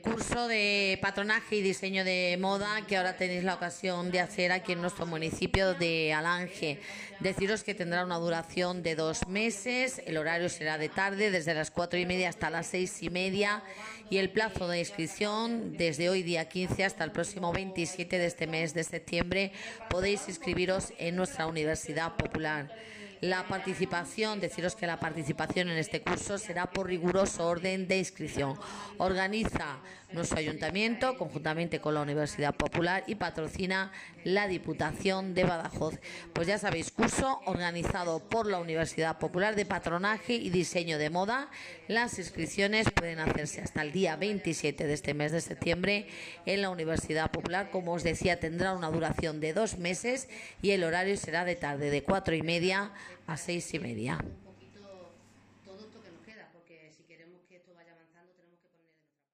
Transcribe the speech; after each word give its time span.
curso 0.00 0.48
de 0.48 0.98
patronaje 1.02 1.56
y 1.56 1.62
diseño 1.62 2.04
de 2.04 2.36
moda 2.40 2.86
que 2.86 2.96
ahora 2.96 3.16
tenéis 3.16 3.44
la 3.44 3.54
ocasión 3.54 4.10
de 4.10 4.20
hacer 4.20 4.52
aquí 4.52 4.72
en 4.72 4.80
nuestro 4.80 5.06
municipio 5.06 5.74
de 5.74 6.12
Alange. 6.12 6.80
Deciros 7.20 7.64
que 7.64 7.74
tendrá 7.74 8.04
una 8.04 8.16
duración 8.16 8.82
de 8.82 8.94
dos 8.94 9.26
meses, 9.28 10.00
el 10.06 10.16
horario 10.16 10.48
será 10.48 10.78
de 10.78 10.88
tarde, 10.88 11.30
desde 11.30 11.54
las 11.54 11.70
cuatro 11.70 11.98
y 11.98 12.06
media 12.06 12.28
hasta 12.28 12.50
las 12.50 12.66
seis 12.66 13.02
y 13.02 13.10
media, 13.10 13.62
y 14.10 14.18
el 14.18 14.30
plazo 14.30 14.68
de 14.68 14.80
inscripción 14.80 15.76
desde 15.76 16.08
hoy 16.08 16.22
día 16.22 16.48
15 16.48 16.84
hasta 16.84 17.04
el 17.04 17.12
próximo 17.12 17.52
27 17.52 18.18
de 18.18 18.26
este 18.26 18.46
mes 18.46 18.74
de 18.74 18.84
septiembre 18.84 19.52
podéis 19.90 20.28
inscribiros 20.28 20.92
en 20.98 21.16
nuestra 21.16 21.46
Universidad 21.46 22.16
Popular. 22.16 22.70
La 23.20 23.48
participación, 23.48 24.38
deciros 24.38 24.76
que 24.76 24.86
la 24.86 25.00
participación 25.00 25.68
en 25.70 25.78
este 25.78 26.02
curso 26.02 26.38
será 26.38 26.70
por 26.70 26.86
riguroso 26.86 27.48
orden 27.48 27.88
de 27.88 27.98
inscripción. 27.98 28.54
Organiza 28.98 29.78
nuestro 30.12 30.38
ayuntamiento 30.38 31.18
conjuntamente 31.18 31.80
con 31.80 31.94
la 31.94 32.02
Universidad 32.02 32.54
Popular 32.54 33.02
y 33.08 33.16
patrocina 33.16 33.90
la 34.24 34.46
Diputación 34.46 35.34
de 35.34 35.44
Badajoz. 35.44 35.98
Pues 36.32 36.46
ya 36.46 36.58
sabéis, 36.58 36.92
curso 36.92 37.40
organizado 37.46 38.20
por 38.20 38.46
la 38.46 38.58
Universidad 38.58 39.18
Popular 39.18 39.56
de 39.56 39.66
Patronaje 39.66 40.34
y 40.34 40.50
Diseño 40.50 40.96
de 40.96 41.10
Moda. 41.10 41.50
Las 41.88 42.18
inscripciones 42.18 42.88
pueden 42.90 43.18
hacerse 43.18 43.60
hasta 43.60 43.82
el 43.82 43.90
día 43.90 44.14
27 44.14 44.86
de 44.86 44.92
este 44.94 45.12
mes 45.12 45.32
de 45.32 45.40
septiembre 45.40 46.06
en 46.46 46.62
la 46.62 46.70
Universidad 46.70 47.32
Popular. 47.32 47.70
Como 47.70 47.94
os 47.94 48.04
decía, 48.04 48.38
tendrá 48.38 48.74
una 48.74 48.90
duración 48.90 49.40
de 49.40 49.52
dos 49.52 49.78
meses 49.78 50.28
y 50.62 50.70
el 50.70 50.84
horario 50.84 51.16
será 51.16 51.44
de 51.44 51.56
tarde 51.56 51.90
de 51.90 52.04
cuatro 52.04 52.34
y 52.34 52.42
media 52.42 52.92
a 53.26 53.36
seis 53.36 53.72
y 53.74 53.78
media. 53.78 54.18
Un 54.22 54.44
poquito 54.44 54.80
todo 55.64 55.78
esto 55.78 56.02
que 56.02 56.10
nos 56.10 56.22
queda, 56.22 56.48
porque 56.52 56.92
si 56.96 57.02
queremos 57.04 57.40
que 57.48 57.56
esto 57.56 57.74
vaya 57.74 57.92
avanzando. 57.92 58.17